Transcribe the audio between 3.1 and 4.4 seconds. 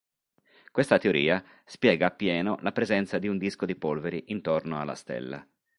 di un disco di polveri